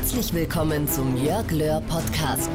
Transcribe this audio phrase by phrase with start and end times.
[0.00, 2.48] Herzlich willkommen zum Jörg Löhr Podcast.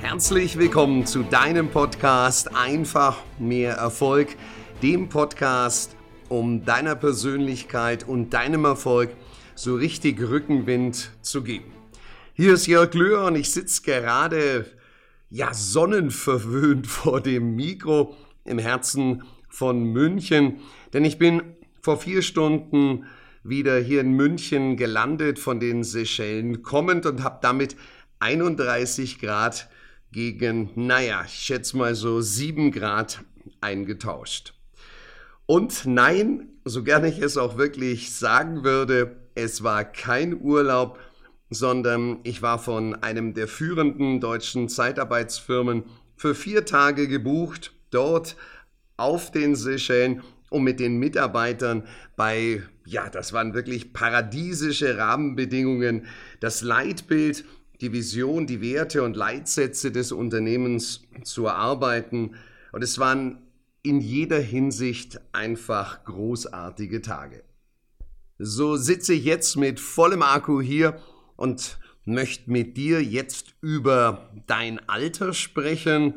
[0.00, 4.34] Herzlich willkommen zu deinem Podcast Einfach mehr Erfolg,
[4.82, 5.94] dem Podcast,
[6.28, 9.10] um deiner Persönlichkeit und deinem Erfolg
[9.54, 11.72] so richtig Rückenwind zu geben.
[12.34, 14.66] Hier ist Jörg Löhr und ich sitze gerade
[15.30, 20.58] ja sonnenverwöhnt vor dem Mikro im Herzen von München,
[20.92, 21.42] denn ich bin
[21.88, 23.06] vor vier Stunden
[23.42, 27.76] wieder hier in München gelandet, von den Seychellen kommend und habe damit
[28.18, 29.70] 31 Grad
[30.12, 33.24] gegen, naja, ich schätze mal so 7 Grad
[33.62, 34.52] eingetauscht.
[35.46, 40.98] Und nein, so gerne ich es auch wirklich sagen würde, es war kein Urlaub,
[41.48, 45.84] sondern ich war von einem der führenden deutschen Zeitarbeitsfirmen
[46.16, 48.36] für vier Tage gebucht, dort
[48.98, 51.84] auf den Seychellen, um mit den Mitarbeitern
[52.16, 56.06] bei, ja, das waren wirklich paradiesische Rahmenbedingungen,
[56.40, 57.44] das Leitbild,
[57.80, 62.34] die Vision, die Werte und Leitsätze des Unternehmens zu erarbeiten.
[62.72, 63.38] Und es waren
[63.82, 67.44] in jeder Hinsicht einfach großartige Tage.
[68.38, 71.00] So sitze ich jetzt mit vollem Akku hier
[71.36, 76.14] und möchte mit dir jetzt über dein Alter sprechen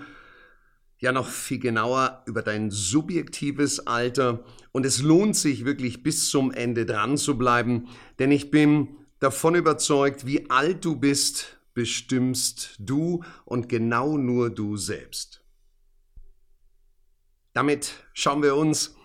[1.01, 4.45] ja noch viel genauer über dein subjektives Alter.
[4.71, 8.87] Und es lohnt sich wirklich bis zum Ende dran zu bleiben, denn ich bin
[9.19, 15.43] davon überzeugt, wie alt du bist, bestimmst du und genau nur du selbst.
[17.53, 18.95] Damit schauen wir uns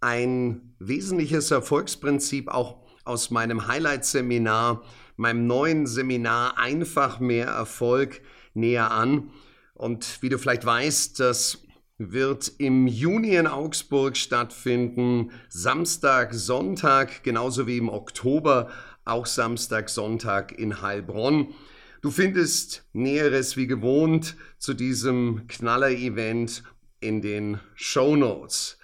[0.00, 4.82] ein wesentliches Erfolgsprinzip auch aus meinem Highlight-Seminar,
[5.16, 8.22] meinem neuen Seminar Einfach mehr Erfolg
[8.54, 9.30] näher an.
[9.80, 11.62] Und wie du vielleicht weißt, das
[11.96, 18.68] wird im Juni in Augsburg stattfinden, Samstag, Sonntag, genauso wie im Oktober,
[19.06, 21.54] auch Samstag, Sonntag in Heilbronn.
[22.02, 26.62] Du findest Näheres wie gewohnt zu diesem Knaller-Event
[27.00, 28.76] in den Show Notes.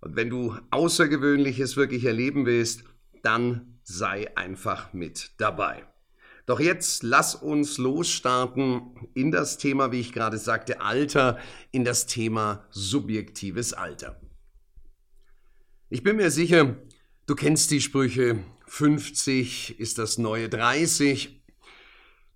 [0.00, 2.84] Und wenn du Außergewöhnliches wirklich erleben willst,
[3.24, 5.82] dann sei einfach mit dabei.
[6.46, 11.38] Doch jetzt lass uns losstarten in das Thema, wie ich gerade sagte, Alter,
[11.72, 14.20] in das Thema subjektives Alter.
[15.90, 16.76] Ich bin mir sicher,
[17.26, 21.42] du kennst die Sprüche 50 ist das neue 30.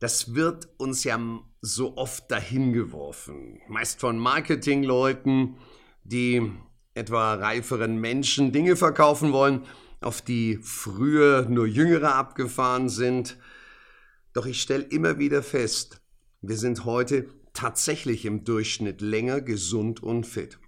[0.00, 1.20] Das wird uns ja
[1.60, 5.56] so oft dahin geworfen, meist von Marketingleuten,
[6.04, 6.50] die
[6.94, 9.66] etwa reiferen Menschen Dinge verkaufen wollen,
[10.00, 13.36] auf die früher nur Jüngere abgefahren sind
[14.32, 16.00] doch ich stelle immer wieder fest,
[16.40, 20.58] wir sind heute tatsächlich im Durchschnitt länger gesund und fit.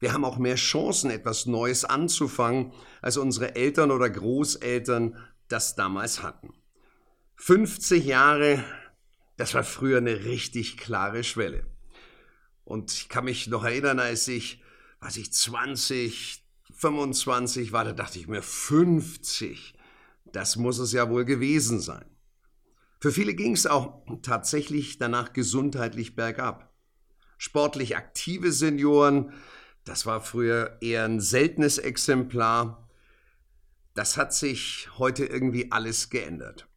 [0.00, 5.16] Wir haben auch mehr Chancen, etwas Neues anzufangen, als unsere Eltern oder Großeltern
[5.48, 6.52] das damals hatten.
[7.36, 8.62] 50 Jahre,
[9.36, 11.66] das war früher eine richtig klare Schwelle.
[12.64, 14.62] Und ich kann mich noch erinnern, als ich,
[15.00, 16.44] was ich 20,
[16.74, 19.74] 25 war, da dachte ich mir 50.
[20.32, 22.04] Das muss es ja wohl gewesen sein.
[23.00, 26.74] Für viele ging es auch tatsächlich danach gesundheitlich bergab.
[27.36, 29.32] Sportlich aktive Senioren,
[29.84, 32.88] das war früher eher ein seltenes Exemplar.
[33.94, 36.68] Das hat sich heute irgendwie alles geändert.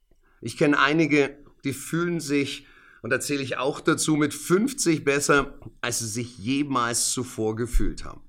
[0.42, 2.68] Ich kenne einige, die fühlen sich,
[3.02, 8.22] und erzähle ich auch dazu, mit 50 besser, als sie sich jemals zuvor gefühlt haben.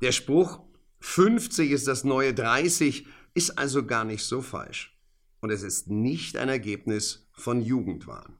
[0.00, 0.60] Der Spruch,
[1.00, 4.97] 50 ist das neue 30, ist also gar nicht so falsch.
[5.40, 8.38] Und es ist nicht ein Ergebnis von Jugendwahn.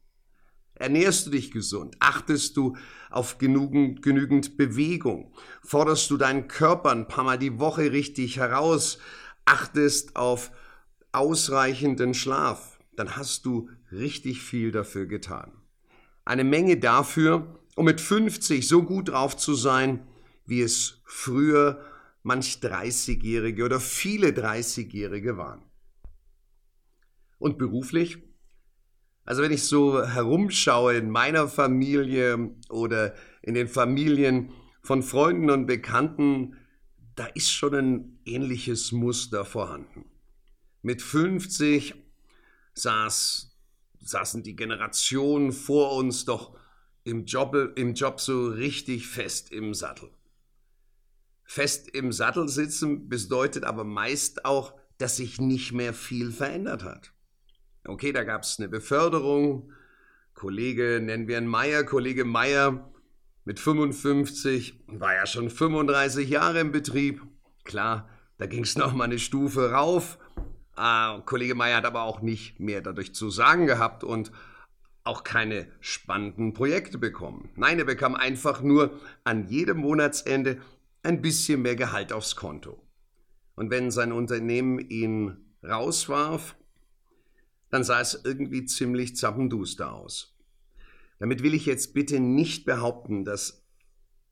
[0.75, 1.97] Ernährst du dich gesund?
[1.98, 2.76] Achtest du
[3.10, 5.34] auf genügend, genügend Bewegung?
[5.62, 8.98] Forderst du deinen Körper ein paar Mal die Woche richtig heraus?
[9.44, 10.53] Achtest auf
[11.12, 12.78] ausreichenden Schlaf?
[12.94, 15.53] Dann hast du richtig viel dafür getan.
[16.25, 20.06] Eine Menge dafür, um mit 50 so gut drauf zu sein,
[20.47, 21.82] wie es früher
[22.22, 25.62] manch 30-Jährige oder viele 30-Jährige waren.
[27.38, 28.19] Und beruflich?
[29.25, 34.50] Also wenn ich so herumschaue in meiner Familie oder in den Familien
[34.82, 36.56] von Freunden und Bekannten,
[37.14, 40.06] da ist schon ein ähnliches Muster vorhanden.
[40.82, 41.94] Mit 50
[42.75, 43.55] saß,
[44.00, 46.56] saßen die Generationen vor uns doch
[47.05, 50.11] im Job, im Job so richtig fest im Sattel.
[51.44, 57.12] Fest im Sattel sitzen bedeutet aber meist auch, dass sich nicht mehr viel verändert hat.
[57.88, 59.73] Okay, da gab es eine Beförderung.
[60.35, 62.93] Kollege, nennen wir ihn Meier, Kollege Meier
[63.44, 67.23] mit 55, war ja schon 35 Jahre im Betrieb.
[67.64, 70.19] Klar, Da ging es noch mal eine Stufe rauf.
[70.76, 74.32] Äh, Kollege Meyer hat aber auch nicht mehr dadurch zu sagen gehabt und
[75.02, 77.49] auch keine spannenden Projekte bekommen.
[77.56, 80.61] Nein, er bekam einfach nur an jedem Monatsende
[81.02, 82.87] ein bisschen mehr Gehalt aufs Konto.
[83.55, 86.55] Und wenn sein Unternehmen ihn rauswarf,
[87.70, 90.37] dann sah es irgendwie ziemlich zappenduster aus.
[91.19, 93.65] Damit will ich jetzt bitte nicht behaupten, dass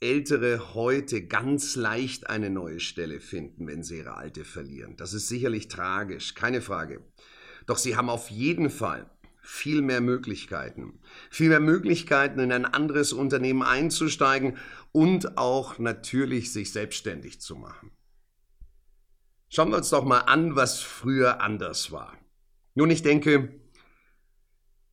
[0.01, 4.97] Ältere heute ganz leicht eine neue Stelle finden, wenn sie ihre alte verlieren.
[4.97, 7.03] Das ist sicherlich tragisch, keine Frage.
[7.67, 9.11] Doch sie haben auf jeden Fall
[9.41, 11.01] viel mehr Möglichkeiten.
[11.31, 14.59] Viel mehr Möglichkeiten, in ein anderes Unternehmen einzusteigen
[14.93, 17.91] und auch natürlich sich selbstständig zu machen.
[19.49, 22.19] Schauen wir uns doch mal an, was früher anders war.
[22.79, 23.49] Nun, ich denke,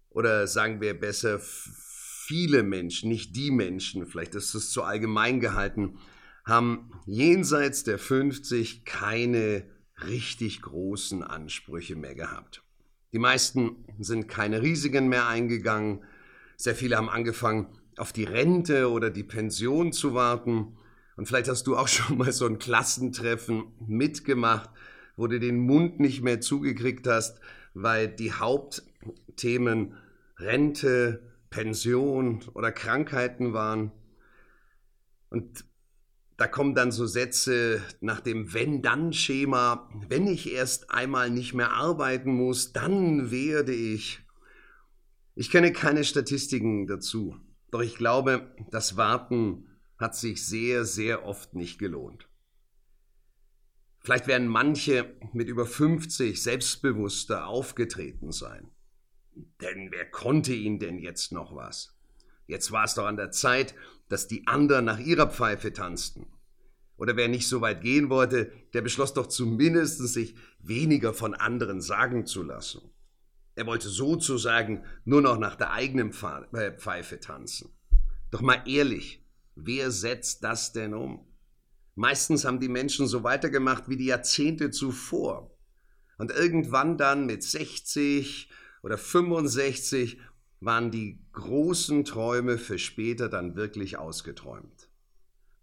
[0.10, 6.00] oder sagen wir besser, viele Menschen, nicht die Menschen, vielleicht ist es zu allgemein gehalten,
[6.46, 9.66] haben jenseits der 50 keine
[10.02, 12.64] richtig großen Ansprüche mehr gehabt.
[13.12, 16.06] Die meisten sind keine Risiken mehr eingegangen.
[16.56, 20.78] Sehr viele haben angefangen, auf die Rente oder die Pension zu warten.
[21.18, 24.70] Und vielleicht hast du auch schon mal so ein Klassentreffen mitgemacht,
[25.18, 27.42] wo du den Mund nicht mehr zugekriegt hast,
[27.74, 29.96] weil die Hauptthemen
[30.38, 33.92] Rente, Pension oder Krankheiten waren.
[35.30, 35.66] Und
[36.38, 42.34] da kommen dann so Sätze nach dem Wenn-Dann-Schema, wenn ich erst einmal nicht mehr arbeiten
[42.34, 44.20] muss, dann werde ich.
[45.36, 47.36] Ich kenne keine Statistiken dazu,
[47.72, 49.68] doch ich glaube, das Warten
[49.98, 52.28] hat sich sehr, sehr oft nicht gelohnt.
[54.04, 58.70] Vielleicht werden manche mit über 50 selbstbewusster aufgetreten sein.
[59.62, 61.96] Denn wer konnte ihnen denn jetzt noch was?
[62.46, 63.74] Jetzt war es doch an der Zeit,
[64.10, 66.28] dass die anderen nach ihrer Pfeife tanzten.
[66.98, 71.82] Oder wer nicht so weit gehen wollte, der beschloss doch zumindest, sich weniger von anderen
[71.82, 72.82] sagen zu lassen.
[73.56, 76.12] Er wollte sozusagen nur noch nach der eigenen
[76.54, 77.72] äh, Pfeife tanzen.
[78.32, 79.24] Doch mal ehrlich,
[79.56, 81.26] wer setzt das denn um?
[81.96, 85.52] Meistens haben die Menschen so weitergemacht wie die Jahrzehnte zuvor.
[86.18, 88.50] Und irgendwann dann mit 60
[88.82, 90.20] oder 65
[90.60, 94.90] waren die großen Träume für später dann wirklich ausgeträumt.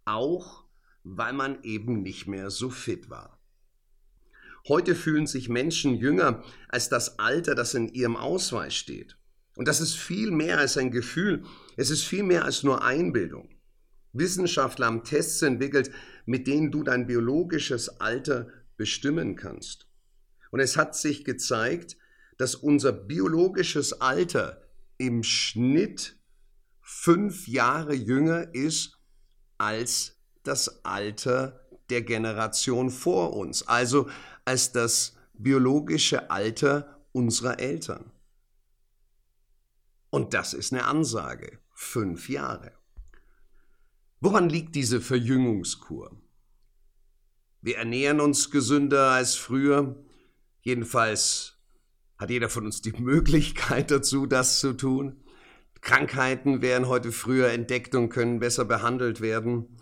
[0.04, 0.64] Auch
[1.02, 3.40] weil man eben nicht mehr so fit war.
[4.68, 9.16] Heute fühlen sich Menschen jünger als das Alter, das in ihrem Ausweis steht.
[9.56, 11.44] Und das ist viel mehr als ein Gefühl,
[11.76, 13.48] es ist viel mehr als nur Einbildung.
[14.12, 15.90] Wissenschaftler haben Tests entwickelt,
[16.26, 19.86] mit denen du dein biologisches Alter bestimmen kannst.
[20.50, 21.96] Und es hat sich gezeigt,
[22.38, 24.62] dass unser biologisches Alter
[24.98, 26.16] im Schnitt
[26.80, 28.98] fünf Jahre jünger ist
[29.58, 34.08] als das Alter der Generation vor uns, also
[34.44, 38.10] als das biologische Alter unserer Eltern.
[40.10, 41.58] Und das ist eine Ansage.
[41.72, 42.72] Fünf Jahre.
[44.22, 46.14] Woran liegt diese Verjüngungskur?
[47.62, 50.04] Wir ernähren uns gesünder als früher.
[50.60, 51.58] Jedenfalls
[52.18, 55.24] hat jeder von uns die Möglichkeit dazu, das zu tun.
[55.80, 59.78] Krankheiten werden heute früher entdeckt und können besser behandelt werden.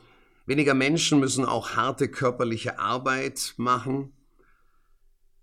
[0.47, 4.13] Weniger Menschen müssen auch harte körperliche Arbeit machen.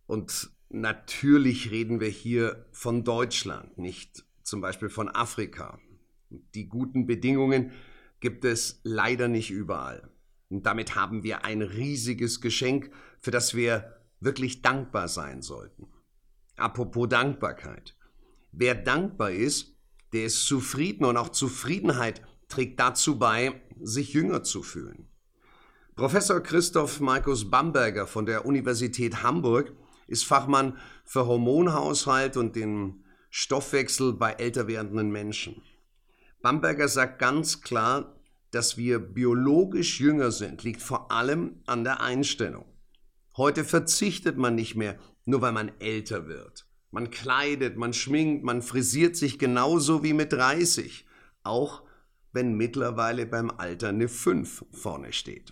[0.08, 5.80] Und natürlich reden wir hier von Deutschland, nicht zum Beispiel von Afrika.
[6.30, 7.74] Die guten Bedingungen
[8.20, 10.10] gibt es leider nicht überall.
[10.50, 15.88] Und damit haben wir ein riesiges Geschenk, für das wir wirklich dankbar sein sollten.
[16.56, 17.96] Apropos Dankbarkeit.
[18.52, 19.76] Wer dankbar ist,
[20.14, 25.10] der ist zufrieden und auch Zufriedenheit trägt dazu bei, sich jünger zu fühlen.
[25.96, 29.74] Professor Christoph Markus Bamberger von der Universität Hamburg
[30.08, 35.62] ist Fachmann für Hormonhaushalt und den Stoffwechsel bei älter werdenden Menschen.
[36.46, 38.22] Bamberger sagt ganz klar,
[38.52, 42.66] dass wir biologisch jünger sind, liegt vor allem an der Einstellung.
[43.36, 46.68] Heute verzichtet man nicht mehr nur weil man älter wird.
[46.92, 51.08] Man kleidet, man schminkt, man frisiert sich genauso wie mit 30,
[51.42, 51.82] auch
[52.32, 55.52] wenn mittlerweile beim Alter eine 5 vorne steht.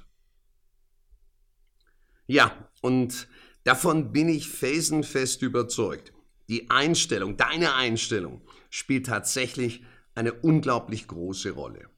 [2.28, 3.28] Ja, und
[3.64, 6.14] davon bin ich felsenfest überzeugt.
[6.50, 9.84] Die Einstellung, deine Einstellung, spielt tatsächlich
[10.16, 11.90] eine unglaublich große Rolle.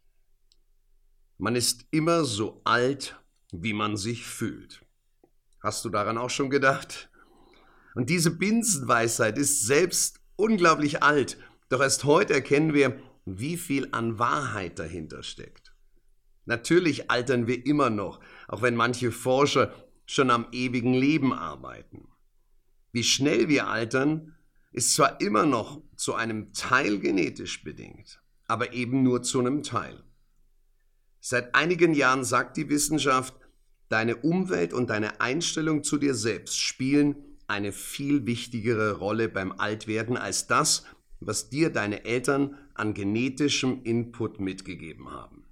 [1.38, 3.20] Man ist immer so alt,
[3.52, 4.86] wie man sich fühlt.
[5.60, 7.10] Hast du daran auch schon gedacht?
[7.96, 11.38] Und diese Binsenweisheit ist selbst unglaublich alt,
[11.70, 15.74] doch erst heute erkennen wir, wie viel an Wahrheit dahinter steckt.
[16.46, 19.74] Natürlich altern wir immer noch, auch wenn manche Forscher
[20.06, 22.08] schon am ewigen Leben arbeiten.
[22.92, 24.36] Wie schnell wir altern,
[24.76, 30.04] ist zwar immer noch zu einem Teil genetisch bedingt, aber eben nur zu einem Teil.
[31.22, 33.34] Seit einigen Jahren sagt die Wissenschaft,
[33.88, 37.16] deine Umwelt und deine Einstellung zu dir selbst spielen
[37.48, 40.84] eine viel wichtigere Rolle beim Altwerden als das,
[41.22, 45.46] was dir deine Eltern an genetischem Input mitgegeben haben.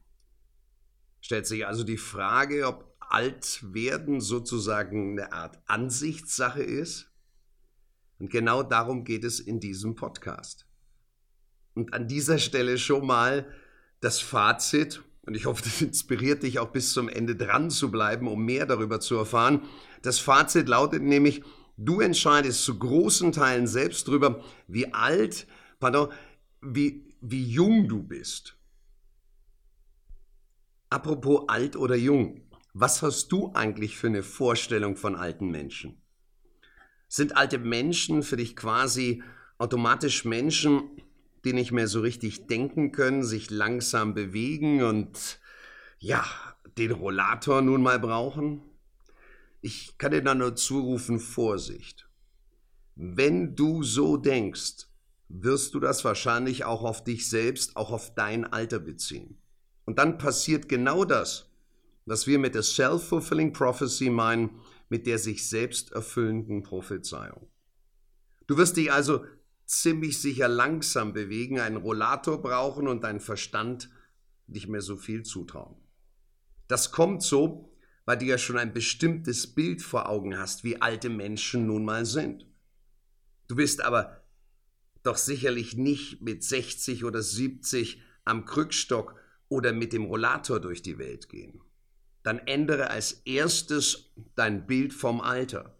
[1.22, 7.13] Stellt sich also die Frage, ob Altwerden sozusagen eine Art Ansichtssache ist?
[8.20, 10.66] Und genau darum geht es in diesem Podcast.
[11.74, 13.48] Und an dieser Stelle schon mal
[14.00, 18.28] das Fazit, und ich hoffe, das inspiriert dich auch bis zum Ende dran zu bleiben,
[18.28, 19.64] um mehr darüber zu erfahren.
[20.02, 21.44] Das Fazit lautet nämlich,
[21.78, 25.48] du entscheidest zu großen Teilen selbst darüber, wie alt,
[25.80, 26.10] pardon,
[26.62, 28.58] wie, wie jung du bist.
[30.90, 32.42] Apropos alt oder jung,
[32.74, 36.03] was hast du eigentlich für eine Vorstellung von alten Menschen?
[37.16, 39.22] Sind alte Menschen für dich quasi
[39.60, 40.90] automatisch Menschen,
[41.46, 45.40] die nicht mehr so richtig denken können, sich langsam bewegen und
[46.00, 46.26] ja,
[46.76, 48.64] den Rollator nun mal brauchen?
[49.62, 52.10] Ich kann dir da nur zurufen, Vorsicht.
[52.96, 54.88] Wenn du so denkst,
[55.30, 59.38] wirst du das wahrscheinlich auch auf dich selbst, auch auf dein Alter beziehen.
[59.86, 61.48] Und dann passiert genau das,
[62.08, 64.50] was wir mit der Self-Fulfilling Prophecy meinen,
[64.90, 67.48] mit der sich selbst erfüllenden Prophezeiung.
[68.48, 69.26] Du wirst dich also
[69.66, 73.90] ziemlich sicher langsam bewegen, einen Rollator brauchen und dein Verstand
[74.48, 75.76] nicht mehr so viel zutrauen.
[76.68, 77.74] Das kommt so,
[78.06, 82.06] weil du ja schon ein bestimmtes Bild vor Augen hast, wie alte Menschen nun mal
[82.06, 82.46] sind.
[83.48, 84.24] Du bist aber
[85.04, 89.16] doch sicherlich nicht mit 60 oder 70 am Krückstock
[89.50, 91.62] oder mit dem Rollator durch die Welt gehen.
[92.24, 95.76] Dann ändere als erstes dein Bild vom Alter.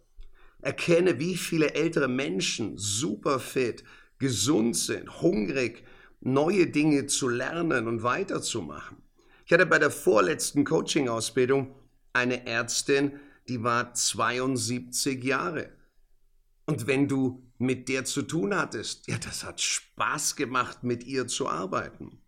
[0.60, 3.84] Erkenne, wie viele ältere Menschen super fit,
[4.18, 5.84] gesund sind, hungrig,
[6.20, 8.98] neue Dinge zu lernen und weiterzumachen.
[9.46, 11.74] Ich hatte bei der vorletzten Coaching-Ausbildung
[12.12, 15.68] eine Ärztin, die war 72 Jahre.
[16.66, 21.26] Und wenn du mit der zu tun hattest, ja, das hat Spaß gemacht, mit ihr
[21.26, 22.20] zu arbeiten.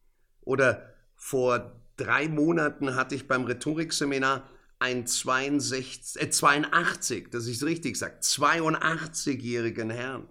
[0.43, 4.49] Oder vor drei Monaten hatte ich beim Rhetorikseminar
[4.79, 10.29] ein 62, äh 82, dass ich es richtig sage, 82-jährigen Herrn.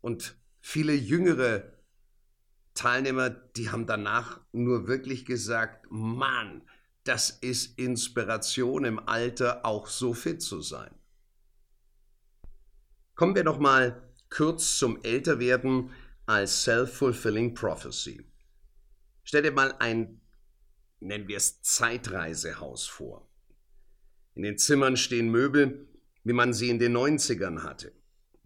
[0.00, 1.72] Und viele jüngere
[2.74, 6.62] Teilnehmer, die haben danach nur wirklich gesagt, Mann,
[7.02, 10.94] das ist Inspiration im Alter, auch so fit zu sein.
[13.16, 14.00] Kommen wir noch mal
[14.30, 15.90] kurz zum Älterwerden
[16.26, 18.24] als Self-Fulfilling Prophecy.
[19.28, 20.22] Stell dir mal ein,
[21.00, 23.28] nennen wir es Zeitreisehaus vor.
[24.34, 25.86] In den Zimmern stehen Möbel,
[26.24, 27.92] wie man sie in den 90ern hatte.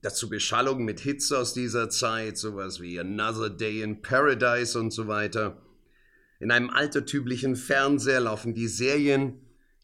[0.01, 5.07] Dazu Beschallung mit Hits aus dieser Zeit, sowas wie Another Day in Paradise und so
[5.07, 5.63] weiter.
[6.41, 9.41] In einem altertümlichen Fernseher laufen die Serien,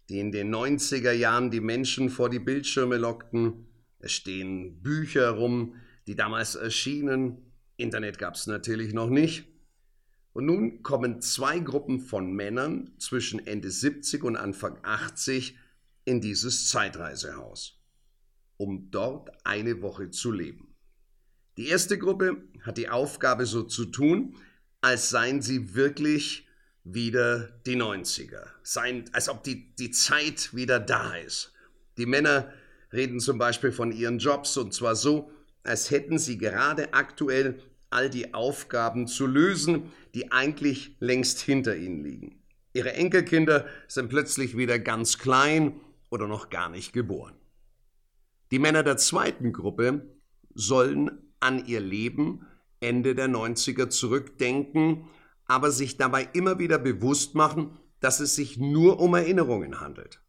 [0.08, 3.68] die in den 90er Jahren die Menschen vor die Bildschirme lockten.
[4.00, 5.76] Es stehen Bücher rum,
[6.08, 7.52] die damals erschienen.
[7.76, 9.44] Internet gab es natürlich noch nicht.
[10.38, 15.58] Und nun kommen zwei Gruppen von Männern zwischen Ende 70 und Anfang 80
[16.04, 17.82] in dieses Zeitreisehaus,
[18.56, 20.76] um dort eine Woche zu leben.
[21.56, 24.36] Die erste Gruppe hat die Aufgabe so zu tun,
[24.80, 26.46] als seien sie wirklich
[26.84, 31.52] wieder die 90er, seien, als ob die, die Zeit wieder da ist.
[31.96, 32.52] Die Männer
[32.92, 35.32] reden zum Beispiel von ihren Jobs und zwar so,
[35.64, 42.02] als hätten sie gerade aktuell all die Aufgaben zu lösen, die eigentlich längst hinter ihnen
[42.02, 42.42] liegen.
[42.72, 45.80] Ihre Enkelkinder sind plötzlich wieder ganz klein
[46.10, 47.34] oder noch gar nicht geboren.
[48.50, 50.14] Die Männer der zweiten Gruppe
[50.54, 52.46] sollen an ihr Leben
[52.80, 55.08] Ende der 90er zurückdenken,
[55.46, 60.20] aber sich dabei immer wieder bewusst machen, dass es sich nur um Erinnerungen handelt.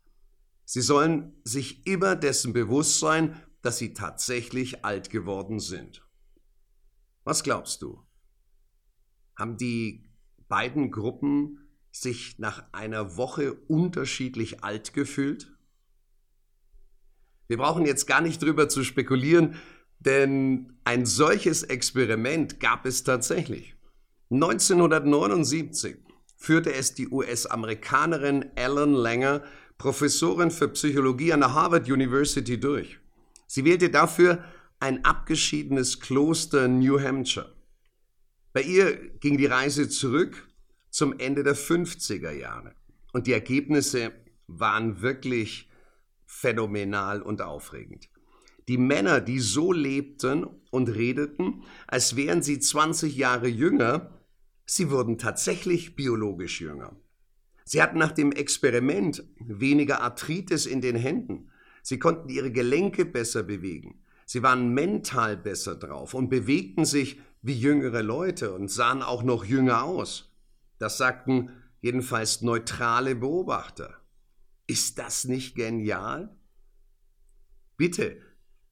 [0.65, 6.03] Sie sollen sich immer dessen bewusst sein, dass sie tatsächlich alt geworden sind.
[7.29, 8.01] Was glaubst du?
[9.37, 10.09] Haben die
[10.47, 11.59] beiden Gruppen
[11.91, 15.55] sich nach einer Woche unterschiedlich alt gefühlt?
[17.47, 19.57] Wir brauchen jetzt gar nicht drüber zu spekulieren,
[19.99, 23.75] denn ein solches Experiment gab es tatsächlich.
[24.31, 25.97] 1979
[26.35, 29.43] führte es die US-Amerikanerin Ellen Langer,
[29.77, 32.97] Professorin für Psychologie an der Harvard University, durch.
[33.45, 34.43] Sie wählte dafür
[34.79, 37.53] ein abgeschiedenes Kloster New Hampshire.
[38.53, 40.47] Bei ihr ging die Reise zurück
[40.89, 42.73] zum Ende der 50er Jahre.
[43.13, 44.13] Und die Ergebnisse
[44.47, 45.69] waren wirklich
[46.25, 48.09] phänomenal und aufregend.
[48.67, 54.19] Die Männer, die so lebten und redeten, als wären sie 20 Jahre jünger,
[54.65, 56.95] sie wurden tatsächlich biologisch jünger.
[57.65, 61.51] Sie hatten nach dem Experiment weniger Arthritis in den Händen.
[61.81, 64.03] Sie konnten ihre Gelenke besser bewegen.
[64.31, 69.43] Sie waren mental besser drauf und bewegten sich wie jüngere Leute und sahen auch noch
[69.43, 70.31] jünger aus.
[70.77, 71.49] Das sagten
[71.81, 73.99] jedenfalls neutrale Beobachter.
[74.67, 76.37] Ist das nicht genial?
[77.75, 78.21] Bitte,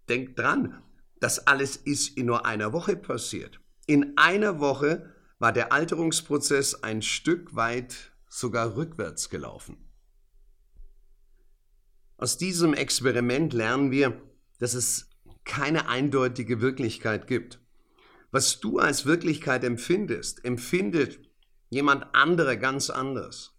[0.07, 0.79] denkt dran,
[1.19, 3.59] das alles ist in nur einer Woche passiert.
[3.87, 9.89] In einer Woche war der Alterungsprozess ein Stück weit sogar rückwärts gelaufen.
[12.15, 14.21] Aus diesem Experiment lernen wir,
[14.59, 15.06] dass es
[15.47, 17.59] keine eindeutige Wirklichkeit gibt.
[18.29, 21.19] Was du als Wirklichkeit empfindest, empfindet
[21.69, 23.57] jemand anderer ganz anders.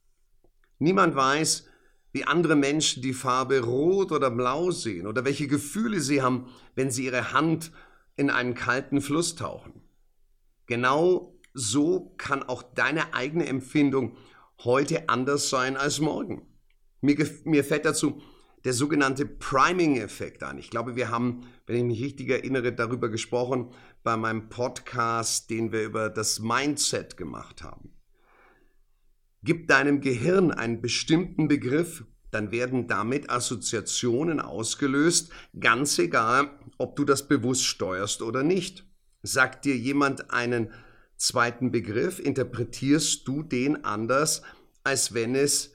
[0.79, 1.67] Niemand weiß,
[2.13, 6.91] wie andere Menschen die Farbe rot oder blau sehen oder welche Gefühle sie haben, wenn
[6.91, 7.73] sie ihre Hand
[8.17, 9.83] in einen kalten Fluss tauchen.
[10.67, 14.17] Genau so kann auch deine eigene Empfindung
[14.65, 16.47] heute anders sein als morgen.
[17.01, 18.23] Mir, mir fällt dazu
[18.65, 20.59] der sogenannte Priming-Effekt an.
[20.59, 23.71] Ich glaube, wir haben, wenn ich mich richtig erinnere, darüber gesprochen
[24.03, 27.93] bei meinem Podcast, den wir über das Mindset gemacht haben.
[29.43, 37.05] Gib deinem Gehirn einen bestimmten Begriff, dann werden damit Assoziationen ausgelöst, ganz egal, ob du
[37.05, 38.85] das bewusst steuerst oder nicht.
[39.23, 40.73] Sagt dir jemand einen
[41.17, 44.43] zweiten Begriff, interpretierst du den anders,
[44.85, 45.75] als wenn es,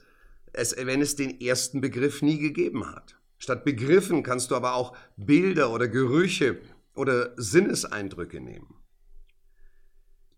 [0.56, 3.16] als wenn es den ersten Begriff nie gegeben hat.
[3.38, 6.60] Statt Begriffen kannst du aber auch Bilder oder Gerüche
[6.94, 8.74] oder Sinneseindrücke nehmen.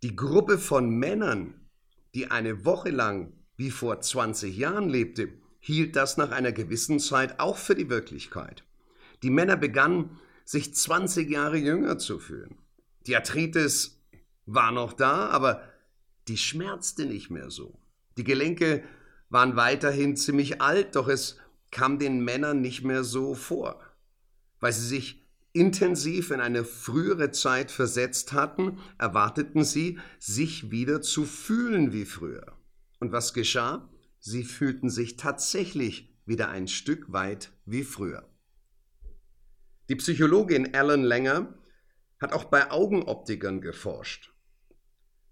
[0.02, 1.68] Die Gruppe von Männern,
[2.14, 5.28] die eine Woche lang wie vor 20 Jahren lebte,
[5.61, 8.64] hielt das nach einer gewissen Zeit auch für die Wirklichkeit.
[9.23, 12.59] Die Männer begannen, sich 20 Jahre jünger zu fühlen.
[13.07, 14.00] Die Arthritis
[14.44, 15.62] war noch da, aber
[16.29, 17.79] die schmerzte nicht mehr so.
[18.16, 18.85] Die Gelenke
[19.37, 21.37] waren weiterhin ziemlich alt, doch es
[21.70, 23.83] kam den Männern nicht mehr so vor,
[24.61, 31.27] weil sie sich intensiv in eine frühere Zeit versetzt hatten, erwarteten sie, sich wieder zu
[31.27, 32.57] fühlen wie früher.
[32.99, 33.87] Und was geschah?
[34.20, 38.27] Sie fühlten sich tatsächlich wieder ein Stück weit wie früher.
[39.90, 41.59] Die Psychologin Alan Langer
[42.20, 44.33] hat auch bei Augenoptikern geforscht.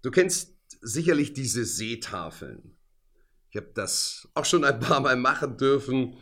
[0.03, 2.74] Du kennst sicherlich diese Seetafeln.
[3.55, 6.17] Ich habe das auch schon ein paar Mal machen dürfen.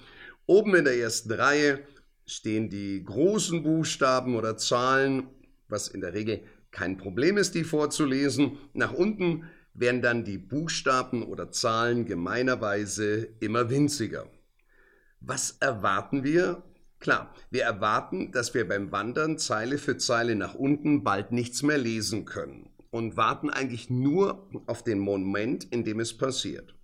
[0.45, 1.79] Oben in der ersten Reihe
[2.27, 5.25] stehen die großen Buchstaben oder Zahlen,
[5.67, 8.59] was in der Regel kein Problem ist, die vorzulesen.
[8.73, 14.27] Nach unten werden dann die Buchstaben oder Zahlen gemeinerweise immer winziger.
[15.19, 16.61] Was erwarten wir?
[16.99, 21.79] Klar, wir erwarten, dass wir beim Wandern Zeile für Zeile nach unten bald nichts mehr
[21.79, 26.75] lesen können und warten eigentlich nur auf den Moment, in dem es passiert.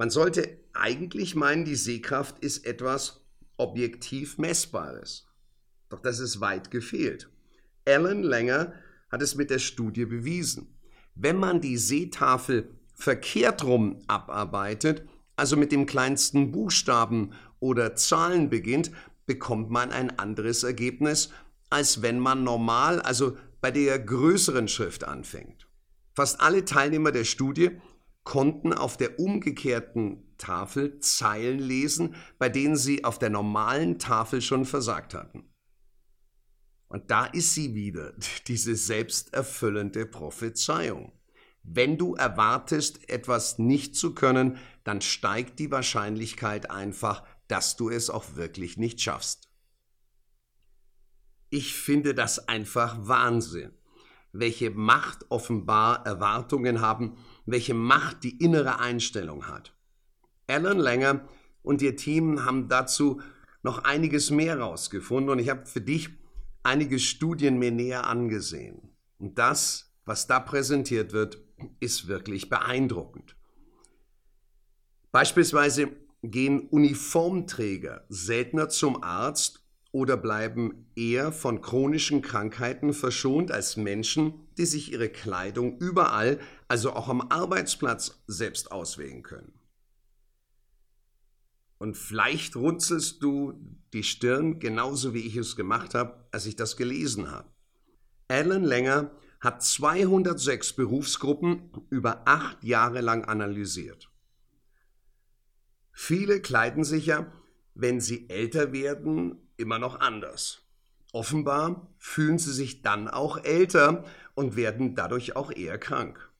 [0.00, 3.20] Man sollte eigentlich meinen, die Sehkraft ist etwas,
[3.58, 5.28] objektiv Messbares.
[5.90, 7.28] Doch das ist weit gefehlt.
[7.86, 8.72] Alan Langer
[9.10, 10.74] hat es mit der Studie bewiesen.
[11.14, 18.90] Wenn man die Seetafel verkehrt rum abarbeitet, also mit dem kleinsten Buchstaben oder Zahlen beginnt,
[19.26, 21.28] bekommt man ein anderes Ergebnis,
[21.68, 25.66] als wenn man normal, also bei der größeren Schrift anfängt.
[26.14, 27.72] Fast alle Teilnehmer der Studie
[28.24, 34.64] konnten auf der umgekehrten Tafel Zeilen lesen, bei denen sie auf der normalen Tafel schon
[34.64, 35.50] versagt hatten.
[36.88, 38.14] Und da ist sie wieder,
[38.48, 41.12] diese selbsterfüllende Prophezeiung.
[41.62, 48.10] Wenn du erwartest, etwas nicht zu können, dann steigt die Wahrscheinlichkeit einfach, dass du es
[48.10, 49.50] auch wirklich nicht schaffst.
[51.50, 53.72] Ich finde das einfach Wahnsinn,
[54.32, 57.16] welche Macht offenbar Erwartungen haben,
[57.50, 59.74] welche Macht die innere Einstellung hat.
[60.46, 61.28] Alan Langer
[61.62, 63.20] und ihr Team haben dazu
[63.62, 66.10] noch einiges mehr rausgefunden und ich habe für dich
[66.62, 68.90] einige Studien mir näher angesehen.
[69.18, 71.38] Und das, was da präsentiert wird,
[71.78, 73.36] ist wirklich beeindruckend.
[75.12, 75.90] Beispielsweise
[76.22, 84.66] gehen Uniformträger seltener zum Arzt oder bleiben eher von chronischen Krankheiten verschont als Menschen, die
[84.66, 89.52] sich ihre Kleidung überall, also auch am Arbeitsplatz, selbst auswählen können.
[91.78, 93.58] Und vielleicht runzelst du
[93.92, 97.48] die Stirn genauso wie ich es gemacht habe, als ich das gelesen habe.
[98.28, 104.10] Alan Langer hat 206 Berufsgruppen über acht Jahre lang analysiert.
[105.90, 107.32] Viele kleiden sich ja
[107.74, 110.62] wenn sie älter werden, immer noch anders.
[111.12, 116.30] Offenbar fühlen sie sich dann auch älter und werden dadurch auch eher krank.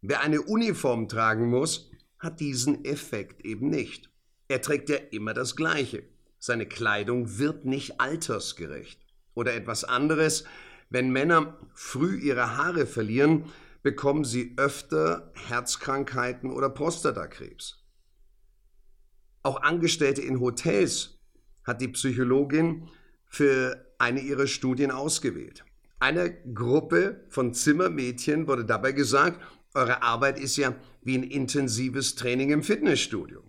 [0.00, 4.10] Wer eine Uniform tragen muss, hat diesen Effekt eben nicht.
[4.48, 6.02] Er trägt ja immer das Gleiche.
[6.38, 9.00] Seine Kleidung wird nicht altersgerecht.
[9.34, 10.44] Oder etwas anderes,
[10.88, 13.44] wenn Männer früh ihre Haare verlieren,
[13.82, 17.84] bekommen sie öfter Herzkrankheiten oder Prostatakrebs.
[19.42, 21.20] Auch Angestellte in Hotels
[21.64, 22.88] hat die Psychologin
[23.26, 25.64] für eine ihrer Studien ausgewählt.
[25.98, 29.40] Einer Gruppe von Zimmermädchen wurde dabei gesagt,
[29.74, 33.42] eure Arbeit ist ja wie ein intensives Training im Fitnessstudio.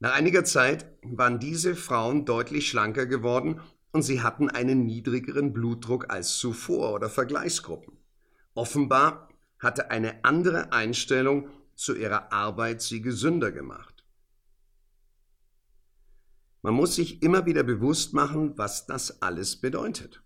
[0.00, 3.60] Nach einiger Zeit waren diese Frauen deutlich schlanker geworden
[3.92, 7.98] und sie hatten einen niedrigeren Blutdruck als zuvor oder Vergleichsgruppen.
[8.54, 13.91] Offenbar hatte eine andere Einstellung zu ihrer Arbeit sie gesünder gemacht.
[16.62, 20.22] Man muss sich immer wieder bewusst machen, was das alles bedeutet.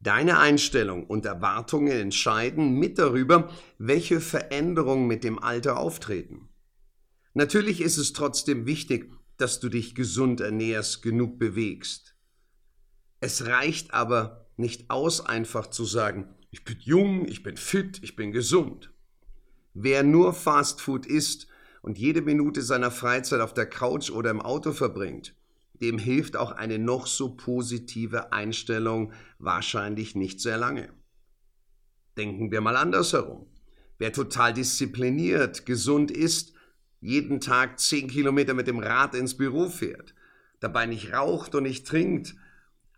[0.00, 6.48] Deine Einstellung und Erwartungen entscheiden mit darüber, welche Veränderungen mit dem Alter auftreten.
[7.34, 12.14] Natürlich ist es trotzdem wichtig, dass du dich gesund ernährst, genug bewegst.
[13.20, 18.16] Es reicht aber nicht aus, einfach zu sagen, ich bin jung, ich bin fit, ich
[18.16, 18.90] bin gesund.
[19.74, 21.46] Wer nur Fastfood isst
[21.82, 25.34] und jede Minute seiner Freizeit auf der Couch oder im Auto verbringt,
[25.80, 30.92] dem hilft auch eine noch so positive Einstellung wahrscheinlich nicht sehr lange.
[32.16, 33.46] Denken wir mal andersherum.
[33.98, 36.54] Wer total diszipliniert, gesund ist,
[37.00, 40.14] jeden Tag zehn Kilometer mit dem Rad ins Büro fährt,
[40.60, 42.34] dabei nicht raucht und nicht trinkt,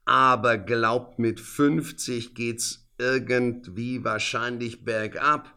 [0.04, 5.54] aber glaubt, mit 50 geht's irgendwie wahrscheinlich bergab,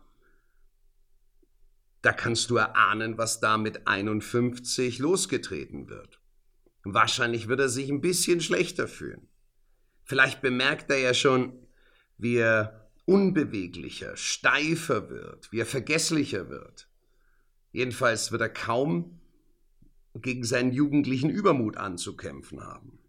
[2.01, 6.19] da kannst du erahnen, was da mit 51 losgetreten wird.
[6.86, 9.28] Wahrscheinlich wird er sich ein bisschen schlechter fühlen.
[10.04, 11.54] Vielleicht bemerkt er ja schon,
[12.19, 16.88] wie er unbeweglicher, steifer wird, wie er vergesslicher wird.
[17.71, 19.19] Jedenfalls wird er kaum
[20.13, 23.00] gegen seinen jugendlichen Übermut anzukämpfen haben.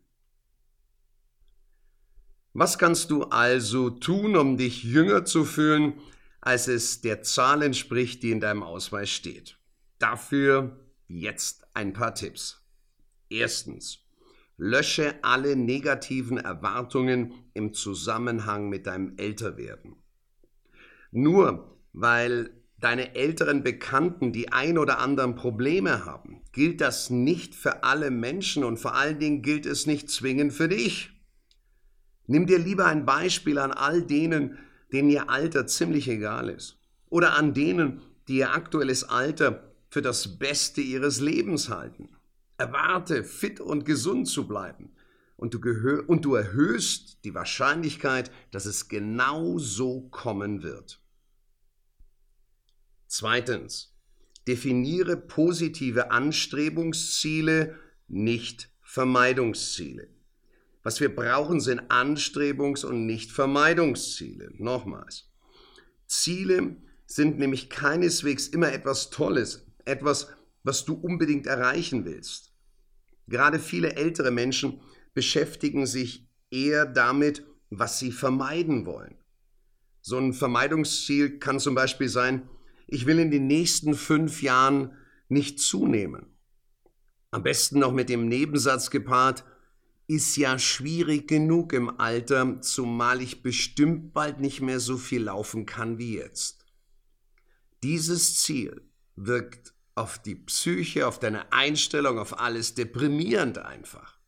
[2.55, 6.01] Was kannst du also tun, um dich jünger zu fühlen,
[6.41, 9.59] als es der Zahl entspricht, die in deinem Ausweis steht?
[9.99, 12.65] Dafür jetzt ein paar Tipps.
[13.29, 14.07] Erstens,
[14.57, 19.97] lösche alle negativen Erwartungen im Zusammenhang mit deinem Älterwerden.
[21.11, 27.85] Nur weil deine älteren Bekannten die ein oder anderen Probleme haben, gilt das nicht für
[27.85, 31.11] alle Menschen und vor allen Dingen gilt es nicht zwingend für dich.
[32.27, 34.59] Nimm dir lieber ein Beispiel an all denen,
[34.93, 36.79] denen ihr Alter ziemlich egal ist.
[37.09, 42.15] Oder an denen, die ihr aktuelles Alter für das Beste ihres Lebens halten.
[42.59, 44.95] Erwarte, fit und gesund zu bleiben.
[45.37, 45.61] Und du,
[46.07, 51.01] und du erhöhst die Wahrscheinlichkeit, dass es genau so kommen wird.
[53.07, 53.95] Zweitens,
[54.47, 60.09] definiere positive Anstrebungsziele, nicht Vermeidungsziele.
[60.83, 64.53] Was wir brauchen, sind Anstrebungs- und nicht Vermeidungsziele.
[64.57, 65.29] Nochmals.
[66.07, 70.29] Ziele sind nämlich keineswegs immer etwas Tolles, etwas,
[70.66, 72.52] was du unbedingt erreichen willst.
[73.29, 74.81] Gerade viele ältere Menschen
[75.14, 79.16] beschäftigen sich eher damit, was sie vermeiden wollen.
[80.00, 82.48] So ein Vermeidungsziel kann zum Beispiel sein,
[82.88, 84.92] ich will in den nächsten fünf Jahren
[85.29, 86.37] nicht zunehmen.
[87.31, 89.44] Am besten noch mit dem Nebensatz gepaart,
[90.09, 95.64] ist ja schwierig genug im Alter, zumal ich bestimmt bald nicht mehr so viel laufen
[95.64, 96.64] kann wie jetzt.
[97.83, 104.19] Dieses Ziel wirkt auf die Psyche, auf deine Einstellung, auf alles deprimierend einfach.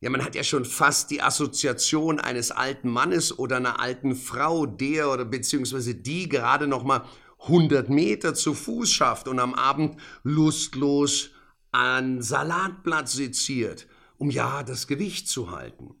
[0.00, 4.66] Ja, man hat ja schon fast die Assoziation eines alten Mannes oder einer alten Frau,
[4.66, 7.06] der oder beziehungsweise die gerade noch mal
[7.40, 11.30] 100 Meter zu Fuß schafft und am Abend lustlos
[11.72, 13.86] an Salatblatt seziert,
[14.18, 15.94] um ja das Gewicht zu halten.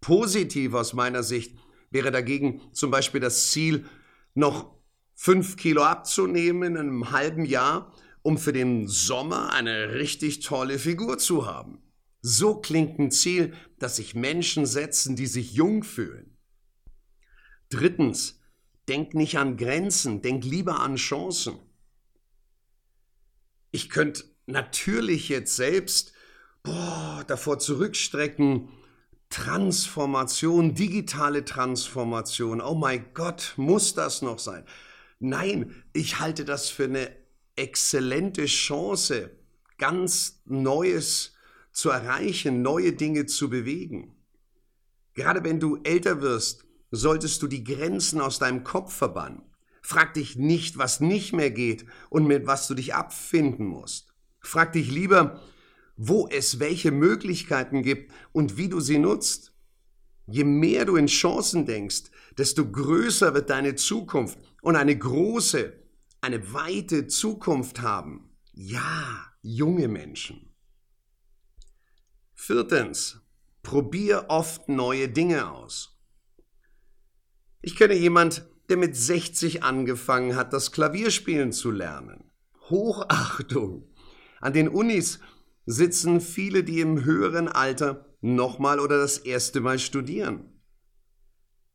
[0.00, 1.56] Positiv aus meiner Sicht
[1.92, 3.86] wäre dagegen zum Beispiel das Ziel,
[4.34, 4.81] noch
[5.22, 11.16] fünf Kilo abzunehmen in einem halben Jahr, um für den Sommer eine richtig tolle Figur
[11.16, 11.78] zu haben.
[12.22, 16.36] So klingt ein Ziel, das sich Menschen setzen, die sich jung fühlen.
[17.68, 18.40] Drittens,
[18.88, 21.56] denk nicht an Grenzen, denk lieber an Chancen.
[23.70, 26.14] Ich könnte natürlich jetzt selbst
[26.64, 28.70] boah, davor zurückstrecken,
[29.30, 32.60] Transformation, digitale Transformation.
[32.60, 34.64] Oh mein Gott, muss das noch sein?
[35.24, 37.08] Nein, ich halte das für eine
[37.54, 39.30] exzellente Chance,
[39.78, 41.36] ganz Neues
[41.70, 44.16] zu erreichen, neue Dinge zu bewegen.
[45.14, 49.42] Gerade wenn du älter wirst, solltest du die Grenzen aus deinem Kopf verbannen.
[49.80, 54.12] Frag dich nicht, was nicht mehr geht und mit was du dich abfinden musst.
[54.40, 55.40] Frag dich lieber,
[55.96, 59.52] wo es welche Möglichkeiten gibt und wie du sie nutzt.
[60.26, 65.74] Je mehr du in Chancen denkst, desto größer wird deine Zukunft und eine große,
[66.22, 68.30] eine weite Zukunft haben.
[68.52, 70.54] Ja, junge Menschen.
[72.32, 73.20] Viertens,
[73.62, 76.00] probier oft neue Dinge aus.
[77.60, 82.30] Ich kenne jemand, der mit 60 angefangen hat, das Klavierspielen zu lernen.
[82.70, 83.88] Hochachtung!
[84.40, 85.20] An den Unis
[85.66, 90.51] sitzen viele, die im höheren Alter nochmal oder das erste Mal studieren.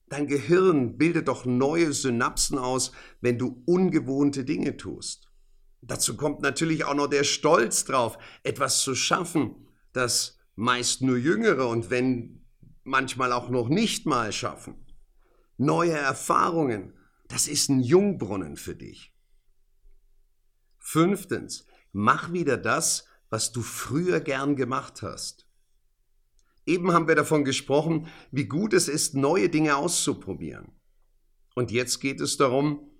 [0.09, 5.29] Dein Gehirn bildet doch neue Synapsen aus, wenn du ungewohnte Dinge tust.
[5.81, 11.67] Dazu kommt natürlich auch noch der Stolz drauf, etwas zu schaffen, das meist nur Jüngere
[11.67, 12.45] und wenn
[12.83, 14.75] manchmal auch noch nicht mal schaffen.
[15.57, 16.93] Neue Erfahrungen,
[17.27, 19.13] das ist ein Jungbrunnen für dich.
[20.77, 25.46] Fünftens, mach wieder das, was du früher gern gemacht hast.
[26.67, 30.73] Eben haben wir davon gesprochen, wie gut es ist, neue Dinge auszuprobieren.
[31.55, 32.91] Und jetzt geht es darum,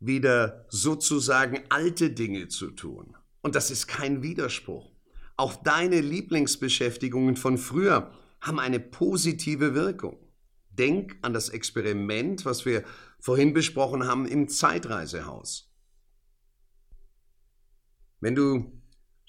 [0.00, 3.16] wieder sozusagen alte Dinge zu tun.
[3.40, 4.90] Und das ist kein Widerspruch.
[5.36, 10.18] Auch deine Lieblingsbeschäftigungen von früher haben eine positive Wirkung.
[10.70, 12.82] Denk an das Experiment, was wir
[13.20, 15.72] vorhin besprochen haben im Zeitreisehaus.
[18.18, 18.81] Wenn du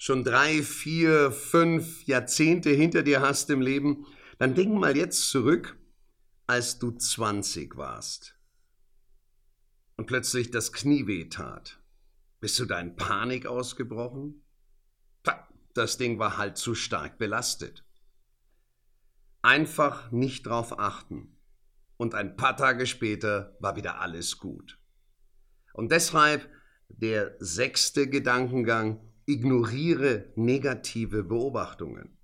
[0.04, 4.04] schon drei, vier, fünf Jahrzehnte hinter dir hast im Leben,
[4.38, 5.78] dann denk mal jetzt zurück,
[6.46, 8.38] als du 20 warst
[9.96, 11.80] und plötzlich das Knie weh tat.
[12.38, 14.44] Bist du da in Panik ausgebrochen?
[15.72, 17.82] Das Ding war halt zu stark belastet.
[19.40, 21.38] Einfach nicht drauf achten.
[21.96, 24.78] Und ein paar Tage später war wieder alles gut.
[25.72, 26.46] Und deshalb
[26.88, 32.16] der sechste Gedankengang, ignoriere negative Beobachtungen.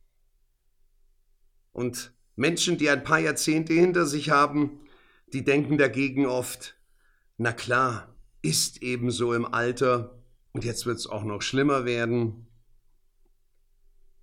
[1.73, 4.81] Und Menschen, die ein paar Jahrzehnte hinter sich haben,
[5.33, 6.77] die denken dagegen oft,
[7.37, 12.47] na klar, ist ebenso im Alter und jetzt wird es auch noch schlimmer werden.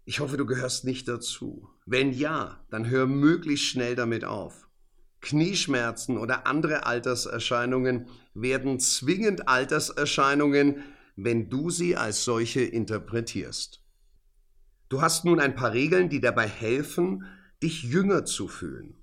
[0.05, 1.69] Ich hoffe, du gehörst nicht dazu.
[1.85, 4.67] Wenn ja, dann hör möglichst schnell damit auf.
[5.21, 10.83] Knieschmerzen oder andere Alterserscheinungen werden zwingend Alterserscheinungen,
[11.17, 13.83] wenn du sie als solche interpretierst.
[14.87, 17.25] Du hast nun ein paar Regeln, die dabei helfen,
[17.61, 18.95] dich jünger zu fühlen.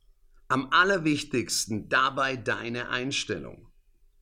[0.48, 3.68] Am allerwichtigsten dabei deine Einstellung.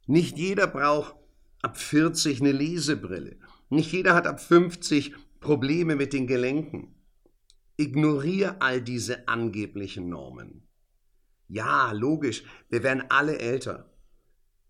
[0.06, 1.14] Nicht jeder braucht
[1.60, 3.38] ab 40 eine Lesebrille.
[3.68, 6.94] Nicht jeder hat ab 50 Probleme mit den Gelenken.
[7.76, 10.66] Ignoriere all diese angeblichen Normen.
[11.46, 13.92] Ja, logisch, wir werden alle älter.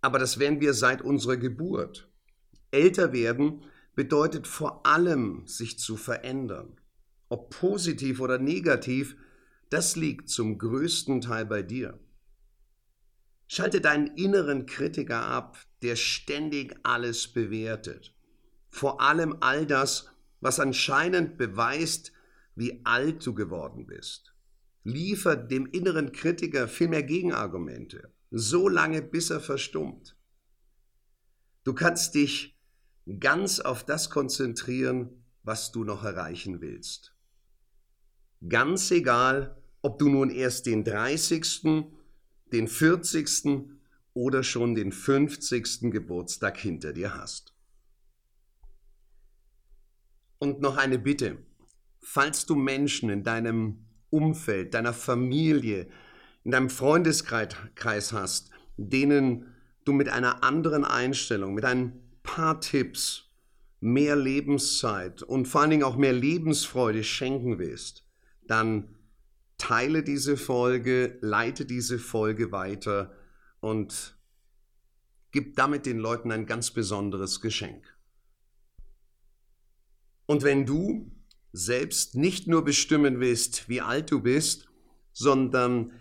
[0.01, 2.12] Aber das werden wir seit unserer Geburt.
[2.73, 3.63] Älter werden
[3.95, 6.81] bedeutet vor allem, sich zu verändern.
[7.29, 9.17] Ob positiv oder negativ,
[9.71, 11.99] das liegt zum größten Teil bei dir.
[13.47, 18.15] Schalte deinen inneren Kritiker ab, der ständig alles bewertet.
[18.71, 22.13] Vor allem all das, was anscheinend beweist,
[22.55, 24.35] wie alt du geworden bist.
[24.85, 30.17] Liefer dem inneren Kritiker vielmehr Gegenargumente, so lange bis er verstummt.
[31.65, 32.52] Du kannst dich
[33.19, 37.15] ganz auf das konzentrieren, was du noch erreichen willst.
[38.49, 41.87] Ganz egal, ob du nun erst den 30.,
[42.53, 43.69] den 40.
[44.15, 45.91] oder schon den 50.
[45.91, 47.55] Geburtstag hinter dir hast.
[50.39, 51.39] Und noch eine Bitte.
[52.01, 55.89] Falls du Menschen in deinem Umfeld, deiner Familie,
[56.45, 63.31] in deinem Freundeskreis hast, denen du mit einer anderen Einstellung, mit ein paar Tipps
[63.81, 68.05] mehr Lebenszeit und vor allen Dingen auch mehr Lebensfreude schenken willst,
[68.47, 68.97] dann
[69.59, 73.13] teile diese Folge, leite diese Folge weiter
[73.61, 74.17] und
[75.33, 77.97] gib damit den Leuten ein ganz besonderes Geschenk.
[80.27, 81.11] Und wenn du
[81.53, 84.69] selbst nicht nur bestimmen willst, wie alt du bist,
[85.13, 85.93] sondern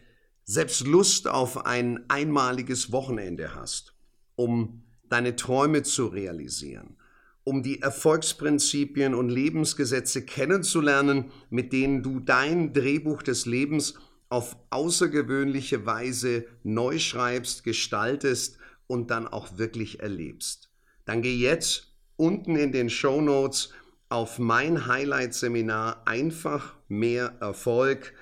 [0.43, 3.95] selbst Lust auf ein einmaliges Wochenende hast,
[4.35, 6.95] um deine Träume zu realisieren,
[7.43, 13.95] um die Erfolgsprinzipien und Lebensgesetze kennenzulernen, mit denen du dein Drehbuch des Lebens
[14.29, 20.71] auf außergewöhnliche Weise neu schreibst, gestaltest und dann auch wirklich erlebst.
[21.05, 23.73] Dann geh jetzt unten in den Show Notes
[24.07, 28.13] auf mein Highlight-Seminar Einfach mehr Erfolg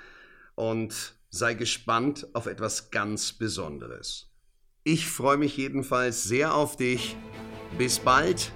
[0.55, 4.28] und sei gespannt auf etwas ganz Besonderes.
[4.83, 7.17] Ich freue mich jedenfalls sehr auf dich.
[7.77, 8.51] Bis bald.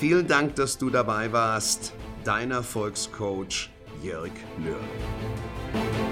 [0.00, 1.94] Vielen Dank, dass du dabei warst.
[2.24, 3.70] Dein Erfolgscoach
[4.02, 4.32] Jörg
[4.64, 6.09] Löhr.